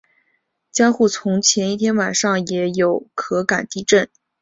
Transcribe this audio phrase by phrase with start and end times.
[0.71, 4.09] 江户从前一晚开始也有可感地震。